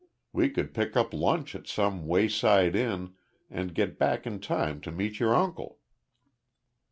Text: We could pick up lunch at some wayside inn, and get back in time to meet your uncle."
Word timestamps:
We 0.33 0.49
could 0.49 0.73
pick 0.73 0.97
up 0.97 1.13
lunch 1.13 1.53
at 1.53 1.67
some 1.67 2.07
wayside 2.07 2.75
inn, 2.75 3.13
and 3.51 3.75
get 3.75 3.99
back 3.99 4.25
in 4.25 4.39
time 4.39 4.81
to 4.81 4.91
meet 4.91 5.19
your 5.19 5.35
uncle." 5.35 5.77